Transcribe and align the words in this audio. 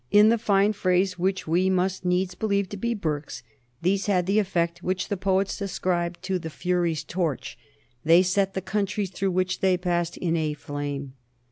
In 0.09 0.29
the 0.29 0.39
fine 0.39 0.73
phrase 0.73 1.19
which 1.19 1.45
we 1.45 1.69
must 1.69 2.05
needs 2.05 2.33
believe 2.33 2.67
to 2.69 2.75
be 2.77 2.95
Burke's, 2.95 3.43
these 3.83 4.07
had 4.07 4.25
the 4.25 4.39
effect 4.39 4.81
which 4.81 5.09
the 5.09 5.15
poets 5.15 5.61
ascribe 5.61 6.19
to 6.23 6.39
the 6.39 6.49
Fury's 6.49 7.03
torch; 7.03 7.55
they 8.03 8.23
set 8.23 8.55
the 8.55 8.61
countries 8.61 9.11
through 9.11 9.29
which 9.29 9.59
they 9.59 9.77
passed 9.77 10.17
in 10.17 10.35
a 10.35 10.55
flame. 10.55 11.13